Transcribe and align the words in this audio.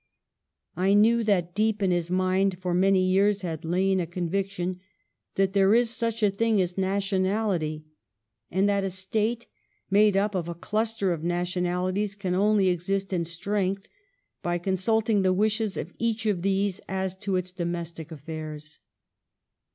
I 0.75 0.95
knew 0.95 1.23
that 1.25 1.53
deep 1.53 1.83
in 1.83 1.91
his 1.91 2.09
mind 2.09 2.57
for 2.59 2.73
many 2.73 3.07
years 3.07 3.43
had 3.43 3.63
lain 3.63 3.99
a 3.99 4.07
conviction 4.07 4.79
that 5.35 5.53
there 5.53 5.75
is 5.75 5.91
such 5.91 6.23
a 6.23 6.31
thing 6.31 6.59
as 6.59 6.75
nationality, 6.75 7.85
and 8.49 8.67
that 8.67 8.83
a 8.83 8.89
state 8.89 9.45
made 9.91 10.17
up 10.17 10.33
of 10.33 10.47
a 10.49 10.55
cluster 10.55 11.13
of 11.13 11.23
nationalities 11.23 12.15
can 12.15 12.33
only 12.33 12.67
exist 12.69 13.13
in 13.13 13.25
strength 13.25 13.87
by 14.41 14.57
consulting 14.57 15.21
the 15.21 15.33
wishes 15.33 15.77
of 15.77 15.93
each 15.99 16.25
of 16.25 16.41
these 16.41 16.81
as 16.89 17.13
to 17.17 17.35
its 17.35 17.51
domestic 17.51 18.11
affairs. 18.11 18.79